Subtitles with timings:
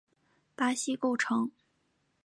[0.55, 1.51] 巴西构成。